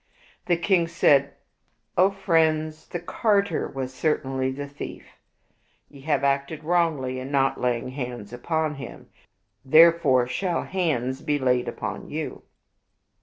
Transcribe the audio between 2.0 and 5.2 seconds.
friends, the carter was certainly the thief.